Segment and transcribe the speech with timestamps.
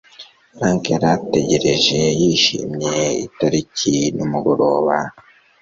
[0.55, 4.95] frank yari ategereje yishimiye itariki nimugoroba